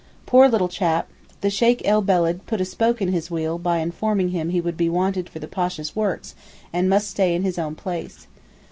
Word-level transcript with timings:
Poor 0.25 0.49
little 0.49 0.67
chap; 0.67 1.07
the 1.41 1.51
Sheykh 1.51 1.83
el 1.85 2.01
Beled 2.01 2.47
'put 2.47 2.59
a 2.59 2.65
spoke 2.65 3.03
in 3.03 3.09
his 3.09 3.29
wheel' 3.29 3.59
by 3.59 3.77
informing 3.77 4.29
him 4.29 4.49
he 4.49 4.59
would 4.59 4.75
be 4.75 4.89
wanted 4.89 5.29
for 5.29 5.37
the 5.37 5.47
Pasha's 5.47 5.95
works 5.95 6.33
and 6.73 6.89
must 6.89 7.07
stay 7.07 7.35
in 7.35 7.43
his 7.43 7.59
own 7.59 7.75
place. 7.75 8.25